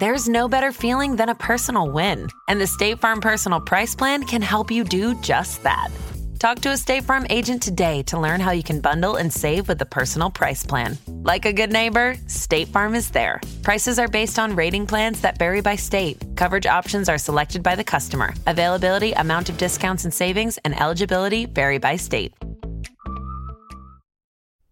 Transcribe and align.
There's 0.00 0.30
no 0.30 0.48
better 0.48 0.72
feeling 0.72 1.16
than 1.16 1.28
a 1.28 1.34
personal 1.34 1.90
win. 1.90 2.28
And 2.48 2.58
the 2.58 2.66
State 2.66 3.00
Farm 3.00 3.20
Personal 3.20 3.60
Price 3.60 3.94
Plan 3.94 4.24
can 4.24 4.40
help 4.40 4.70
you 4.70 4.82
do 4.82 5.14
just 5.20 5.62
that. 5.62 5.90
Talk 6.38 6.60
to 6.60 6.70
a 6.70 6.76
State 6.78 7.04
Farm 7.04 7.26
agent 7.28 7.62
today 7.62 8.02
to 8.04 8.18
learn 8.18 8.40
how 8.40 8.52
you 8.52 8.62
can 8.62 8.80
bundle 8.80 9.16
and 9.16 9.30
save 9.30 9.68
with 9.68 9.78
the 9.78 9.84
Personal 9.84 10.30
Price 10.30 10.64
Plan. 10.64 10.96
Like 11.06 11.44
a 11.44 11.52
good 11.52 11.70
neighbor, 11.70 12.16
State 12.28 12.68
Farm 12.68 12.94
is 12.94 13.10
there. 13.10 13.42
Prices 13.62 13.98
are 13.98 14.08
based 14.08 14.38
on 14.38 14.56
rating 14.56 14.86
plans 14.86 15.20
that 15.20 15.38
vary 15.38 15.60
by 15.60 15.76
state. 15.76 16.16
Coverage 16.34 16.64
options 16.64 17.10
are 17.10 17.18
selected 17.18 17.62
by 17.62 17.76
the 17.76 17.84
customer. 17.84 18.32
Availability, 18.46 19.12
amount 19.12 19.50
of 19.50 19.58
discounts 19.58 20.04
and 20.04 20.14
savings, 20.14 20.56
and 20.64 20.80
eligibility 20.80 21.44
vary 21.44 21.76
by 21.76 21.96
state. 21.96 22.32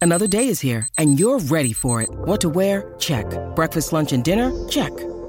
Another 0.00 0.26
day 0.26 0.48
is 0.48 0.60
here, 0.60 0.88
and 0.96 1.20
you're 1.20 1.40
ready 1.40 1.74
for 1.74 2.00
it. 2.00 2.08
What 2.10 2.40
to 2.40 2.48
wear? 2.48 2.94
Check. 2.98 3.26
Breakfast, 3.54 3.92
lunch, 3.92 4.12
and 4.12 4.24
dinner? 4.24 4.66
Check. 4.68 4.92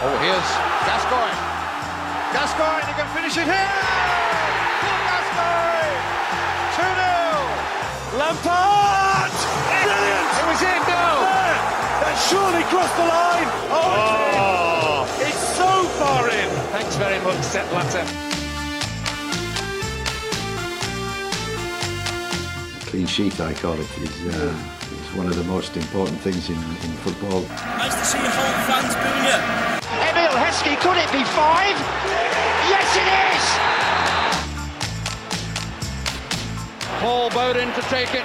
Oh, 0.00 0.14
here's 0.22 0.50
Gascoigne. 0.86 1.34
Gascoigne, 2.30 2.86
he 2.86 2.94
can 2.94 3.08
finish 3.10 3.34
it 3.34 3.50
here! 3.50 3.74
Paul 4.78 5.00
Gascoigne! 5.10 5.90
2 6.78 6.86
0! 6.86 8.22
Lampard! 8.22 9.34
Brilliant! 9.66 10.30
It 10.38 10.46
was 10.46 10.62
in, 10.62 10.82
no! 10.86 11.18
That 11.98 12.14
surely 12.30 12.62
crossed 12.70 12.94
the 12.94 13.10
line! 13.10 13.50
Oh, 13.74 15.02
it's, 15.18 15.34
it's 15.34 15.44
so 15.58 15.82
far 15.98 16.30
in! 16.30 16.48
Thanks 16.70 16.94
very 16.94 17.18
much, 17.24 17.42
Sepp 17.42 17.68
Blatter. 17.70 18.06
clean 22.86 23.06
sheet, 23.06 23.38
I 23.40 23.52
call 23.52 23.74
it, 23.74 23.98
is, 23.98 24.34
uh, 24.34 24.54
is 24.92 25.16
one 25.16 25.26
of 25.26 25.34
the 25.34 25.44
most 25.44 25.76
important 25.76 26.20
things 26.20 26.48
in, 26.48 26.56
in 26.56 26.92
football. 27.02 27.42
Nice 27.42 27.94
to 27.94 28.04
see 28.04 28.18
home 28.18 28.62
fans 28.66 28.94
booing 28.94 29.72
you. 29.72 29.77
Emile 30.58 30.74
Heskey, 30.74 30.76
could 30.80 30.96
it 30.96 31.10
be 31.12 31.24
five? 31.24 31.76
Yes, 32.68 32.96
it 32.96 33.08
is! 33.34 33.44
Paul 37.00 37.30
Bowden 37.30 37.72
to 37.74 37.82
take 37.82 38.14
it. 38.14 38.24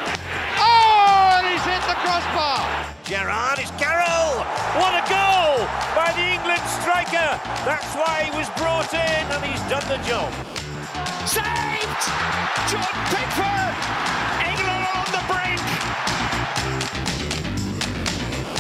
Oh, 0.58 1.38
and 1.38 1.48
he's 1.48 1.64
hit 1.64 1.81
the 1.88 1.95
crossbar! 2.02 2.66
Gerrard, 3.04 3.59
it's 3.59 3.72
Carroll! 3.72 4.44
What 4.80 4.94
a 4.95 5.04
goal 5.09 5.67
by 5.95 6.11
the 6.16 6.23
England 6.34 6.64
striker! 6.81 7.39
That's 7.66 7.94
why 7.95 8.30
he 8.30 8.38
was 8.38 8.50
brought 8.58 8.94
in 8.94 9.31
and 9.31 9.44
he's 9.44 9.61
done 9.70 9.88
the 9.88 9.98
job. 10.08 10.34
Saved! 11.28 12.04
Jordan 12.70 13.04
Pickford! 13.14 13.76
England 14.48 14.86
on 14.95 15.06
the 15.11 15.22
brink! 15.30 15.61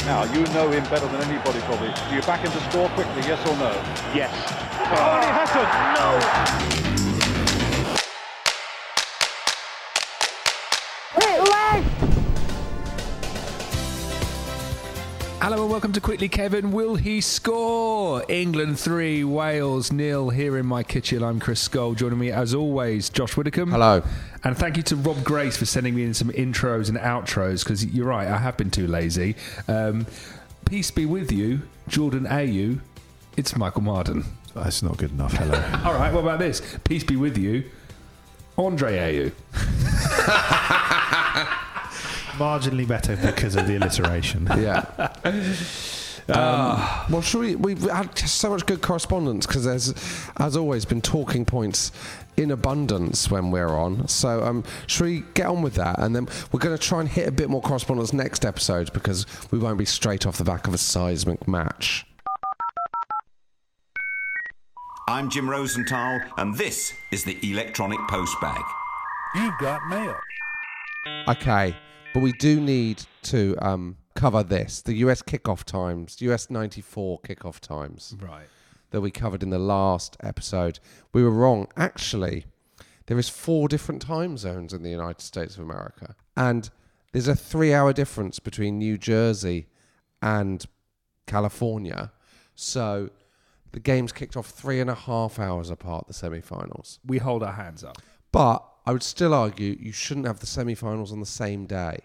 Now, 0.05 0.23
you 0.33 0.43
know 0.53 0.69
him 0.69 0.83
better 0.85 1.07
than 1.07 1.21
anybody 1.21 1.59
probably. 1.61 1.87
Do 2.09 2.15
you 2.15 2.21
back 2.23 2.41
him 2.41 2.51
to 2.51 2.59
score 2.69 2.89
quickly, 2.89 3.21
yes 3.21 3.39
or 3.47 3.55
no? 3.57 3.71
Yes. 4.13 4.33
Oh, 4.79 5.19
he 5.21 5.27
hasn't! 5.31 5.69
No! 5.97 6.73
Hello 15.43 15.63
and 15.63 15.69
welcome 15.69 15.91
to 15.91 15.99
Quickly 15.99 16.29
Kevin. 16.29 16.71
Will 16.71 16.95
he 16.95 17.19
score? 17.19 18.23
England 18.29 18.79
3, 18.79 19.25
Wales 19.25 19.91
nil. 19.91 20.29
Here 20.29 20.57
in 20.57 20.65
my 20.65 20.83
kitchen, 20.83 21.21
I'm 21.21 21.41
Chris 21.41 21.59
Scull. 21.59 21.95
Joining 21.95 22.17
me 22.17 22.31
as 22.31 22.53
always, 22.53 23.09
Josh 23.09 23.35
Widdicombe. 23.35 23.69
Hello. 23.69 24.01
And 24.45 24.57
thank 24.57 24.77
you 24.77 24.83
to 24.83 24.95
Rob 24.95 25.21
Grace 25.25 25.57
for 25.57 25.65
sending 25.65 25.95
me 25.95 26.05
in 26.05 26.13
some 26.13 26.29
intros 26.29 26.87
and 26.87 26.97
outros 26.97 27.65
because 27.65 27.85
you're 27.85 28.07
right, 28.07 28.25
I 28.25 28.37
have 28.37 28.55
been 28.55 28.71
too 28.71 28.87
lazy. 28.87 29.35
Um, 29.67 30.07
peace 30.63 30.91
be 30.91 31.05
with 31.05 31.29
you, 31.29 31.63
Jordan 31.89 32.23
Ayew. 32.23 32.79
It's 33.35 33.53
Michael 33.57 33.81
Marden. 33.81 34.23
That's 34.55 34.81
not 34.81 34.95
good 34.95 35.11
enough. 35.11 35.33
Hello. 35.33 35.61
All 35.83 35.93
right, 35.93 36.13
what 36.13 36.21
about 36.21 36.39
this? 36.39 36.61
Peace 36.85 37.03
be 37.03 37.17
with 37.17 37.37
you, 37.37 37.69
Andre 38.57 39.33
Ayew. 39.53 41.49
Marginally 42.37 42.87
better 42.87 43.17
because 43.17 43.57
of 43.57 43.67
the 43.67 43.75
alliteration. 43.75 44.47
Yeah. 44.57 45.12
Um, 46.29 46.81
well, 47.09 47.21
should 47.21 47.41
we? 47.41 47.55
We've 47.57 47.81
had 47.81 48.17
so 48.17 48.51
much 48.51 48.65
good 48.65 48.81
correspondence 48.81 49.45
because 49.45 49.65
there's, 49.65 49.93
as 50.37 50.55
always, 50.55 50.85
been 50.85 51.01
talking 51.01 51.43
points 51.43 51.91
in 52.37 52.51
abundance 52.51 53.29
when 53.29 53.51
we're 53.51 53.75
on. 53.75 54.07
So, 54.07 54.43
um, 54.43 54.63
should 54.87 55.05
we 55.05 55.23
get 55.33 55.47
on 55.47 55.61
with 55.61 55.75
that? 55.75 55.99
And 55.99 56.15
then 56.15 56.29
we're 56.51 56.61
going 56.61 56.77
to 56.77 56.81
try 56.81 57.01
and 57.01 57.09
hit 57.09 57.27
a 57.27 57.31
bit 57.31 57.49
more 57.49 57.61
correspondence 57.61 58.13
next 58.13 58.45
episode 58.45 58.93
because 58.93 59.25
we 59.51 59.59
won't 59.59 59.77
be 59.77 59.85
straight 59.85 60.25
off 60.25 60.37
the 60.37 60.45
back 60.45 60.65
of 60.65 60.73
a 60.73 60.77
seismic 60.77 61.45
match. 61.45 62.05
I'm 65.09 65.29
Jim 65.29 65.49
Rosenthal, 65.49 66.21
and 66.37 66.55
this 66.55 66.93
is 67.11 67.25
the 67.25 67.37
Electronic 67.43 67.99
Postbag. 68.07 68.63
You've 69.35 69.57
got 69.59 69.85
mail. 69.89 70.15
Okay, 71.27 71.75
but 72.13 72.21
we 72.21 72.31
do 72.33 72.61
need 72.61 73.03
to 73.23 73.57
um, 73.61 73.97
cover 74.15 74.43
this: 74.43 74.81
the 74.81 74.95
US 74.95 75.21
kickoff 75.21 75.63
times, 75.63 76.21
US 76.21 76.49
'94 76.49 77.19
kickoff 77.21 77.59
times. 77.59 78.15
Right. 78.19 78.47
that 78.91 79.01
we 79.01 79.09
covered 79.09 79.41
in 79.41 79.49
the 79.49 79.57
last 79.59 80.15
episode. 80.21 80.79
We 81.13 81.23
were 81.23 81.31
wrong. 81.31 81.67
Actually, 81.75 82.45
there 83.07 83.17
is 83.17 83.27
four 83.27 83.67
different 83.67 84.01
time 84.03 84.37
zones 84.37 84.71
in 84.71 84.83
the 84.83 84.91
United 84.91 85.21
States 85.21 85.55
of 85.57 85.63
America, 85.63 86.15
and 86.37 86.69
there's 87.11 87.27
a 87.27 87.35
three-hour 87.35 87.93
difference 87.93 88.39
between 88.39 88.77
New 88.77 88.97
Jersey 88.97 89.67
and 90.21 90.63
California. 91.27 92.11
So 92.55 93.09
the 93.71 93.79
games 93.79 94.11
kicked 94.11 94.37
off 94.37 94.47
three 94.47 94.79
and 94.79 94.89
a 94.89 94.95
half 94.95 95.39
hours 95.39 95.69
apart. 95.71 96.07
The 96.07 96.13
semi-finals. 96.13 96.99
We 97.05 97.17
hold 97.17 97.41
our 97.43 97.53
hands 97.53 97.83
up. 97.83 97.97
But 98.31 98.63
I 98.85 98.91
would 98.91 99.03
still 99.03 99.33
argue 99.33 99.75
you 99.79 99.91
shouldn't 99.91 100.27
have 100.27 100.39
the 100.39 100.45
semi-finals 100.45 101.11
on 101.11 101.19
the 101.19 101.25
same 101.25 101.65
day. 101.65 101.99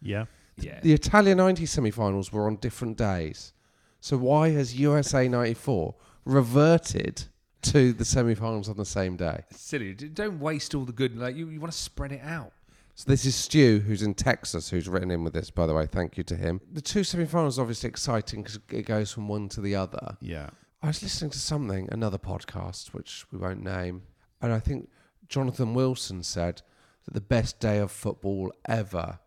Yeah. 0.00 0.26
Yeah. 0.58 0.80
The 0.80 0.92
Italia 0.92 1.34
90 1.34 1.66
semi-finals 1.66 2.32
were 2.32 2.46
on 2.46 2.56
different 2.56 2.96
days. 2.96 3.52
So 4.00 4.16
why 4.16 4.50
has 4.50 4.78
USA 4.78 5.28
94 5.28 5.94
reverted 6.24 7.24
to 7.62 7.92
the 7.92 8.04
semi-finals 8.04 8.68
on 8.68 8.76
the 8.76 8.84
same 8.84 9.16
day? 9.16 9.44
Silly. 9.50 9.94
Don't 9.94 10.38
waste 10.40 10.74
all 10.74 10.84
the 10.84 10.92
good. 10.92 11.16
Like 11.16 11.36
you, 11.36 11.48
you 11.48 11.60
want 11.60 11.72
to 11.72 11.78
spread 11.78 12.12
it 12.12 12.22
out. 12.22 12.52
So 12.94 13.10
this 13.10 13.26
is 13.26 13.34
Stu, 13.34 13.80
who's 13.80 14.02
in 14.02 14.14
Texas, 14.14 14.70
who's 14.70 14.88
written 14.88 15.10
in 15.10 15.22
with 15.22 15.34
this, 15.34 15.50
by 15.50 15.66
the 15.66 15.74
way. 15.74 15.84
Thank 15.84 16.16
you 16.16 16.24
to 16.24 16.36
him. 16.36 16.62
The 16.72 16.80
two 16.80 17.04
semi-finals 17.04 17.58
are 17.58 17.62
obviously 17.62 17.90
exciting 17.90 18.42
because 18.42 18.58
it 18.70 18.86
goes 18.86 19.12
from 19.12 19.28
one 19.28 19.50
to 19.50 19.60
the 19.60 19.74
other. 19.76 20.16
Yeah. 20.20 20.48
I 20.82 20.86
was 20.86 21.02
listening 21.02 21.30
to 21.32 21.38
something, 21.38 21.88
another 21.92 22.16
podcast, 22.16 22.94
which 22.94 23.26
we 23.30 23.38
won't 23.38 23.62
name, 23.62 24.02
and 24.40 24.52
I 24.52 24.60
think 24.60 24.88
Jonathan 25.28 25.74
Wilson 25.74 26.22
said 26.22 26.62
that 27.04 27.14
the 27.14 27.20
best 27.20 27.60
day 27.60 27.78
of 27.78 27.90
football 27.90 28.52
ever 28.66 29.18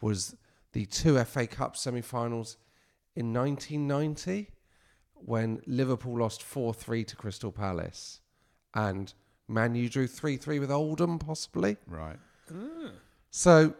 was 0.00 0.36
the 0.72 0.86
two 0.86 1.22
FA 1.24 1.46
Cup 1.46 1.76
semi-finals 1.76 2.56
in 3.14 3.32
1990 3.32 4.50
when 5.14 5.60
Liverpool 5.66 6.18
lost 6.18 6.42
4-3 6.42 7.06
to 7.06 7.16
Crystal 7.16 7.52
Palace 7.52 8.20
and 8.74 9.12
Man 9.48 9.74
U 9.74 9.88
drew 9.88 10.08
3-3 10.08 10.60
with 10.60 10.70
Oldham 10.70 11.18
possibly. 11.18 11.76
Right. 11.86 12.16
So 13.30 13.74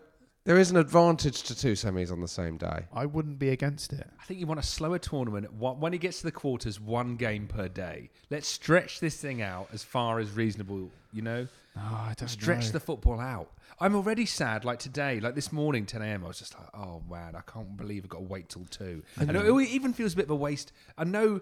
there 0.44 0.59
is 0.59 0.71
an 0.71 0.77
advantage 0.77 1.43
to 1.44 1.55
two 1.55 1.73
semis 1.73 2.11
on 2.11 2.21
the 2.21 2.29
same 2.29 2.56
day. 2.56 2.87
I 2.93 3.06
wouldn't 3.06 3.39
be 3.39 3.50
against 3.50 3.93
it. 3.93 4.09
I 4.21 4.25
think 4.25 4.41
you 4.41 4.47
want 4.47 4.61
a 4.61 4.65
slower 4.65 4.99
tournament. 4.99 5.53
When 5.55 5.94
it 5.94 5.99
gets 5.99 6.19
to 6.19 6.25
the 6.25 6.33
quarters, 6.33 6.81
one 6.81 7.17
game 7.17 7.47
per 7.47 7.69
day. 7.69 8.11
Let's 8.31 8.49
stretch 8.49 9.00
this 9.00 9.17
thing 9.17 9.41
out 9.41 9.69
as 9.73 9.83
far 9.83 10.19
as 10.19 10.31
reasonable. 10.33 10.91
You 11.12 11.23
know, 11.23 11.47
ah, 11.77 12.11
I 12.11 12.15
don't 12.15 12.29
stretch 12.29 12.67
know. 12.67 12.73
the 12.73 12.81
football 12.81 13.21
out. 13.21 13.50
I'm 13.82 13.96
already 13.96 14.26
sad. 14.26 14.64
Like 14.64 14.79
today, 14.79 15.19
like 15.19 15.34
this 15.34 15.52
morning, 15.52 15.87
10 15.87 16.02
a.m. 16.02 16.25
I 16.25 16.29
was 16.29 16.38
just 16.38 16.55
like, 16.55 16.69
oh 16.73 17.02
man, 17.11 17.34
I 17.34 17.40
can't 17.40 17.76
believe 17.76 18.05
I've 18.05 18.11
got 18.11 18.19
to 18.19 18.25
wait 18.25 18.49
till 18.49 18.64
two. 18.67 19.02
I 19.19 19.25
And 19.25 19.37
it 19.37 19.69
even 19.69 19.93
feels 19.93 20.12
a 20.12 20.17
bit 20.17 20.26
of 20.26 20.31
a 20.31 20.37
waste. 20.37 20.73
I 20.96 21.05
know 21.05 21.40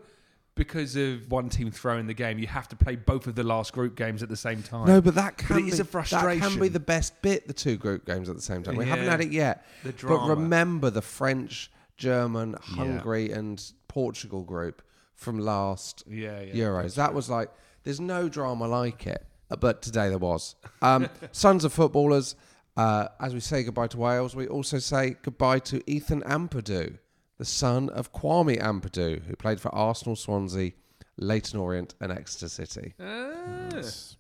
because 0.54 0.96
of 0.96 1.30
one 1.30 1.50
team 1.50 1.70
throwing 1.70 2.06
the 2.06 2.14
game, 2.14 2.38
you 2.38 2.46
have 2.46 2.66
to 2.68 2.76
play 2.76 2.96
both 2.96 3.26
of 3.26 3.34
the 3.34 3.44
last 3.44 3.72
group 3.72 3.94
games 3.94 4.22
at 4.22 4.30
the 4.30 4.36
same 4.36 4.62
time. 4.62 4.86
No, 4.86 5.00
but 5.02 5.14
that 5.16 5.36
can 5.36 5.58
it 5.58 5.62
be 5.62 5.68
is 5.68 5.80
a 5.80 5.84
frustration. 5.84 6.40
That 6.40 6.50
can 6.50 6.60
be 6.60 6.68
the 6.68 6.80
best 6.80 7.20
bit. 7.20 7.46
The 7.46 7.52
two 7.52 7.76
group 7.76 8.06
games 8.06 8.30
at 8.30 8.36
the 8.36 8.42
same 8.42 8.62
time. 8.62 8.76
We 8.76 8.86
haven't 8.86 9.08
had 9.08 9.20
it 9.20 9.32
yet. 9.32 9.66
The 9.84 9.92
But 9.92 10.26
remember 10.26 10.88
the 10.88 11.02
French, 11.02 11.70
German, 11.98 12.56
Hungary, 12.60 13.30
and 13.32 13.62
Portugal 13.86 14.42
group 14.44 14.82
from 15.14 15.38
last 15.38 16.04
Yeah, 16.06 16.40
yeah, 16.40 16.54
Euros. 16.54 16.94
That 16.94 17.12
was 17.12 17.28
like 17.28 17.50
there's 17.84 18.00
no 18.00 18.28
drama 18.28 18.66
like 18.66 19.06
it. 19.06 19.26
But 19.58 19.82
today 19.82 20.08
there 20.08 20.18
was. 20.18 20.54
Um, 20.82 21.08
sons 21.32 21.64
of 21.64 21.72
footballers. 21.72 22.36
Uh, 22.76 23.08
as 23.20 23.34
we 23.34 23.40
say 23.40 23.62
goodbye 23.62 23.88
to 23.88 23.98
Wales, 23.98 24.36
we 24.36 24.46
also 24.46 24.78
say 24.78 25.16
goodbye 25.22 25.58
to 25.58 25.82
Ethan 25.90 26.22
Ampadu, 26.22 26.98
the 27.38 27.44
son 27.44 27.88
of 27.90 28.12
Kwame 28.12 28.60
Ampadu, 28.60 29.22
who 29.24 29.36
played 29.36 29.60
for 29.60 29.74
Arsenal, 29.74 30.16
Swansea, 30.16 30.72
Leyton 31.20 31.60
Orient, 31.60 31.94
and 32.00 32.10
Exeter 32.10 32.48
City. 32.48 32.94
Ah. 33.00 33.68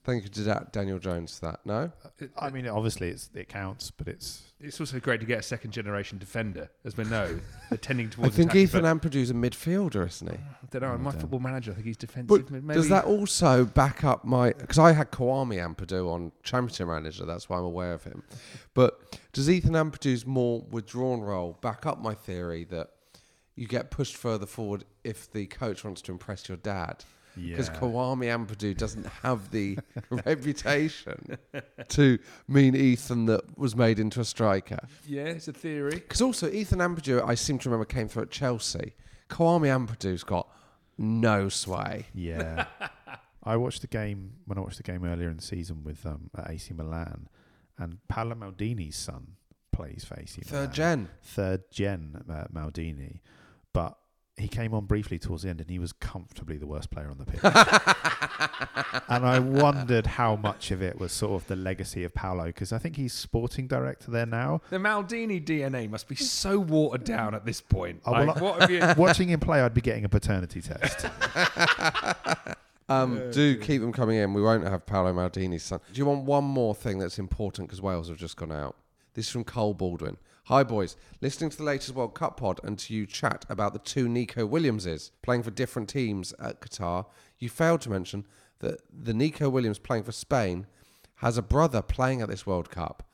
Thank 0.04 0.22
you 0.24 0.28
to 0.30 0.44
Da- 0.44 0.64
Daniel 0.70 0.98
Jones 0.98 1.38
for 1.38 1.46
that. 1.46 1.60
No? 1.64 1.90
I 2.38 2.50
mean, 2.50 2.66
obviously 2.68 3.08
it's 3.08 3.30
it 3.34 3.48
counts, 3.48 3.90
but 3.90 4.06
it's 4.08 4.42
It's 4.60 4.78
also 4.80 5.00
great 5.00 5.20
to 5.20 5.26
get 5.26 5.38
a 5.38 5.42
second 5.42 5.72
generation 5.72 6.18
defender, 6.18 6.70
as 6.84 6.96
we 6.96 7.04
know, 7.04 7.40
they're 7.70 7.78
tending 7.78 8.06
I 8.06 8.10
towards. 8.10 8.36
think 8.36 8.50
attacking, 8.50 8.62
Ethan 8.62 8.82
but- 8.82 9.00
Ampadu's 9.00 9.30
a 9.30 9.34
midfielder, 9.34 10.06
isn't 10.06 10.30
he? 10.30 10.36
I 10.36 10.66
don't 10.70 10.82
know. 10.82 10.98
My 10.98 11.12
football 11.12 11.40
manager, 11.40 11.72
I 11.72 11.74
think 11.74 11.86
he's 11.86 11.96
defensive. 11.96 12.28
But 12.28 12.50
maybe. 12.50 12.74
does 12.74 12.88
that 12.90 13.04
also 13.06 13.64
back 13.64 14.04
up 14.04 14.24
my? 14.24 14.52
Because 14.52 14.78
I 14.78 14.92
had 14.92 15.10
Kwame 15.10 15.56
Ampadu 15.56 16.10
on 16.10 16.32
Championship 16.42 16.86
Manager, 16.88 17.24
that's 17.24 17.48
why 17.48 17.58
I'm 17.58 17.64
aware 17.64 17.92
of 17.94 18.04
him. 18.04 18.22
But 18.74 19.18
does 19.32 19.48
Ethan 19.50 19.72
Ampadu's 19.72 20.26
more 20.26 20.60
withdrawn 20.70 21.20
role 21.20 21.58
back 21.60 21.86
up 21.86 21.98
my 22.00 22.14
theory 22.14 22.64
that 22.64 22.90
you 23.60 23.66
get 23.68 23.90
pushed 23.90 24.16
further 24.16 24.46
forward 24.46 24.84
if 25.04 25.30
the 25.30 25.46
coach 25.46 25.84
wants 25.84 26.00
to 26.02 26.12
impress 26.12 26.48
your 26.48 26.56
dad? 26.58 27.04
Because 27.36 27.68
Yeah. 27.68 27.76
Kwame 27.78 28.26
Ampadu 28.26 28.76
doesn't 28.76 29.06
have 29.22 29.50
the 29.52 29.78
reputation 30.10 31.38
to 31.88 32.18
mean 32.48 32.74
Ethan 32.74 33.26
that 33.26 33.56
was 33.58 33.76
made 33.76 33.98
into 33.98 34.20
a 34.20 34.24
striker. 34.24 34.80
Yeah, 35.06 35.24
it's 35.24 35.46
a 35.48 35.52
theory. 35.52 35.94
Because 35.94 36.20
also 36.20 36.50
Ethan 36.50 36.80
Ampadu, 36.80 37.26
I 37.26 37.34
seem 37.36 37.58
to 37.60 37.68
remember, 37.68 37.84
came 37.84 38.08
through 38.08 38.22
at 38.24 38.30
Chelsea. 38.30 38.94
Kwame 39.28 39.68
Ampadu's 39.68 40.24
got 40.24 40.48
no 40.98 41.48
sway. 41.48 42.06
yeah. 42.14 42.66
I 43.42 43.56
watched 43.56 43.80
the 43.80 43.86
game 43.86 44.34
when 44.44 44.58
I 44.58 44.60
watched 44.60 44.76
the 44.76 44.82
game 44.82 45.02
earlier 45.02 45.30
in 45.30 45.36
the 45.36 45.42
season 45.42 45.82
with 45.82 46.04
um, 46.04 46.28
at 46.36 46.50
AC 46.50 46.74
Milan, 46.74 47.26
and 47.78 47.96
Paolo 48.06 48.34
Maldini's 48.34 48.96
son 48.96 49.36
plays 49.72 50.04
for 50.04 50.20
AC 50.20 50.42
Third 50.42 50.52
Milan. 50.52 50.72
gen. 50.74 51.08
third 51.22 51.62
gen 51.70 52.22
uh, 52.28 52.44
Maldini, 52.52 53.20
but 53.72 53.96
he 54.36 54.48
came 54.48 54.72
on 54.72 54.86
briefly 54.86 55.18
towards 55.18 55.42
the 55.42 55.50
end, 55.50 55.60
and 55.60 55.68
he 55.68 55.78
was 55.78 55.92
comfortably 55.92 56.56
the 56.56 56.66
worst 56.66 56.90
player 56.90 57.10
on 57.10 57.18
the 57.18 57.26
pitch. 57.26 57.40
and 59.08 59.26
I 59.26 59.38
wondered 59.38 60.06
how 60.06 60.36
much 60.36 60.70
of 60.70 60.82
it 60.82 60.98
was 60.98 61.12
sort 61.12 61.40
of 61.42 61.46
the 61.46 61.56
legacy 61.56 62.04
of 62.04 62.14
Paolo, 62.14 62.46
because 62.46 62.72
I 62.72 62.78
think 62.78 62.96
he's 62.96 63.12
sporting 63.12 63.66
director 63.66 64.10
there 64.10 64.24
now. 64.26 64.62
The 64.70 64.78
Maldini 64.78 65.44
DNA 65.44 65.90
must 65.90 66.08
be 66.08 66.14
so 66.16 66.58
watered 66.58 67.04
down 67.04 67.34
at 67.34 67.44
this 67.44 67.60
point. 67.60 68.00
Oh, 68.06 68.12
well, 68.12 68.26
Like, 68.26 68.36
I- 68.36 68.40
what 68.40 68.60
have 68.62 68.70
you? 68.70 68.80
Watching 69.02 69.28
him 69.28 69.40
play, 69.40 69.60
I'd 69.60 69.74
be 69.74 69.82
getting 69.82 70.04
a 70.04 70.08
paternity 70.08 70.62
test. 70.62 71.06
Um, 72.88 73.30
do 73.30 73.56
keep 73.56 73.80
them 73.80 73.92
coming 73.92 74.16
in. 74.16 74.34
We 74.34 74.42
won't 74.42 74.64
have 74.66 74.84
Paolo 74.84 75.12
Maldini's 75.12 75.62
son. 75.62 75.78
Do 75.92 75.98
you 75.98 76.04
want 76.06 76.24
one 76.24 76.42
more 76.42 76.74
thing 76.74 76.98
that's 76.98 77.20
important 77.20 77.68
because 77.68 77.80
Wales 77.80 78.08
have 78.08 78.18
just 78.18 78.36
gone 78.36 78.50
out? 78.50 78.74
This 79.14 79.26
is 79.26 79.30
from 79.30 79.44
Cole 79.44 79.74
Baldwin. 79.74 80.16
Hi, 80.50 80.64
boys. 80.64 80.96
Listening 81.20 81.48
to 81.50 81.56
the 81.56 81.62
latest 81.62 81.94
World 81.94 82.16
Cup 82.16 82.38
pod 82.38 82.58
and 82.64 82.76
to 82.80 82.92
you 82.92 83.06
chat 83.06 83.46
about 83.48 83.72
the 83.72 83.78
two 83.78 84.08
Nico 84.08 84.44
Williamses 84.44 85.12
playing 85.22 85.44
for 85.44 85.52
different 85.52 85.88
teams 85.88 86.34
at 86.40 86.60
Qatar, 86.60 87.06
you 87.38 87.48
failed 87.48 87.82
to 87.82 87.90
mention 87.90 88.26
that 88.58 88.80
the 88.92 89.14
Nico 89.14 89.48
Williams 89.48 89.78
playing 89.78 90.02
for 90.02 90.10
Spain 90.10 90.66
has 91.18 91.38
a 91.38 91.42
brother 91.42 91.82
playing 91.82 92.20
at 92.20 92.28
this 92.28 92.48
World 92.48 92.68
Cup, 92.68 93.08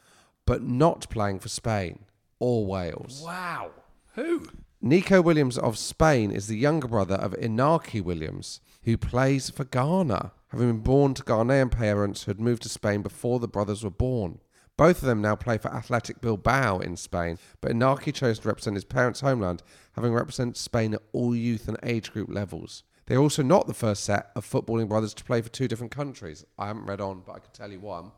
but 0.47 0.63
not 0.63 1.11
playing 1.11 1.41
for 1.41 1.51
Spain 1.51 2.07
or 2.39 2.65
Wales. 2.65 3.21
Wow. 3.23 3.73
Who? 4.15 4.49
Nico 4.81 5.21
Williams 5.21 5.59
of 5.59 5.77
Spain 5.77 6.31
is 6.31 6.47
the 6.47 6.57
younger 6.57 6.89
brother 6.89 7.17
of 7.17 7.33
Inaki 7.33 8.03
Williams, 8.03 8.63
who 8.85 8.97
plays 8.97 9.51
for 9.51 9.65
Ghana, 9.65 10.33
having 10.49 10.69
been 10.69 10.81
born 10.81 11.13
to 11.13 11.23
Ghanaian 11.23 11.71
parents 11.71 12.23
who 12.23 12.31
had 12.31 12.41
moved 12.41 12.63
to 12.63 12.71
Spain 12.71 13.03
before 13.03 13.41
the 13.41 13.47
brothers 13.47 13.85
were 13.85 13.91
born. 13.91 14.39
Both 14.77 14.99
of 15.03 15.07
them 15.07 15.23
now 15.23 15.37
play 15.37 15.57
for 15.59 15.73
Athletic 15.73 16.21
Bilbao 16.21 16.81
in 16.81 16.97
Spain, 16.97 17.39
but 17.61 17.73
Inaki 17.73 18.13
chose 18.13 18.39
to 18.41 18.49
represent 18.49 18.75
his 18.77 18.85
parents' 18.85 19.21
homeland, 19.21 19.63
having 19.93 20.13
represented 20.13 20.57
Spain 20.57 20.93
at 20.95 21.03
all 21.13 21.35
youth 21.35 21.67
and 21.69 21.79
age 21.83 22.13
group 22.13 22.29
levels. 22.31 22.83
They're 23.07 23.19
also 23.19 23.43
not 23.43 23.67
the 23.69 23.75
first 23.75 24.05
set 24.05 24.31
of 24.37 24.45
footballing 24.45 24.89
brothers 24.89 25.15
to 25.15 25.25
play 25.25 25.41
for 25.41 25.49
two 25.49 25.69
different 25.69 25.93
countries. 25.93 26.45
I 26.59 26.67
haven't 26.67 26.87
read 26.87 27.01
on, 27.01 27.23
but 27.25 27.37
I 27.37 27.39
can 27.39 27.53
tell 27.53 27.71
you 27.73 27.81
one. 27.81 28.11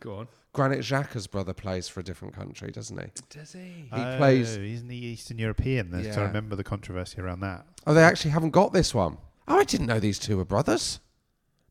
Go 0.00 0.16
on. 0.18 0.28
Granit 0.52 0.80
Xhaka's 0.80 1.26
brother 1.26 1.52
plays 1.54 1.88
for 1.88 2.00
a 2.00 2.02
different 2.04 2.34
country, 2.34 2.70
doesn't 2.70 2.96
he? 3.00 3.06
Does 3.30 3.52
he? 3.52 3.58
He 3.60 3.88
Oh, 3.92 4.16
plays. 4.18 4.54
He's 4.54 4.84
the 4.84 4.96
Eastern 4.96 5.38
European. 5.38 5.90
There's 5.90 6.06
Yeah. 6.06 6.14
to 6.16 6.20
remember 6.22 6.54
the 6.56 6.62
controversy 6.64 7.20
around 7.20 7.40
that. 7.40 7.66
Oh, 7.86 7.94
they 7.94 8.04
actually 8.04 8.32
haven't 8.32 8.50
got 8.50 8.72
this 8.72 8.94
one. 8.94 9.18
Oh, 9.48 9.58
I 9.58 9.64
didn't 9.64 9.86
know 9.86 9.98
these 9.98 10.18
two 10.18 10.36
were 10.36 10.44
brothers. 10.44 11.00